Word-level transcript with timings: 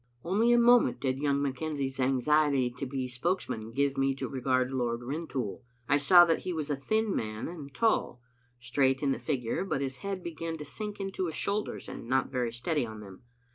Only 0.23 0.51
a 0.51 0.57
moment 0.57 0.99
did 0.99 1.19
young 1.19 1.37
McKenzie's 1.41 1.99
anxiety 1.99 2.71
to 2.71 2.87
be 2.87 3.07
spokesman 3.07 3.71
give 3.71 3.99
me 3.99 4.15
to 4.15 4.27
regard 4.27 4.71
Lord 4.71 5.03
Rin 5.03 5.27
toul. 5.27 5.61
I 5.87 5.97
saw 5.97 6.25
that 6.25 6.39
he 6.39 6.53
was 6.53 6.71
a 6.71 6.75
thin 6.75 7.15
man 7.15 7.47
and 7.47 7.71
tall, 7.71 8.19
straight 8.57 9.03
in 9.03 9.11
the 9.11 9.19
figure, 9.19 9.63
but 9.63 9.79
his 9.81 9.97
head 9.97 10.23
began 10.23 10.57
to 10.57 10.65
sink 10.65 10.99
into 10.99 11.27
his 11.27 11.35
shoul 11.35 11.65
ders 11.65 11.87
and 11.87 12.07
not 12.07 12.31
very 12.31 12.51
steady 12.51 12.83
on 12.83 13.01
them. 13.01 13.21